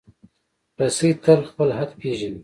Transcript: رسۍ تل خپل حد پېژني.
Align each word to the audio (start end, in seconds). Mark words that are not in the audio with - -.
رسۍ 0.79 1.11
تل 1.23 1.39
خپل 1.49 1.69
حد 1.77 1.89
پېژني. 1.99 2.39